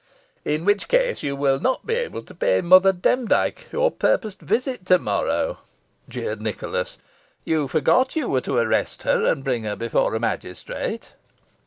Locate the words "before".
9.75-10.15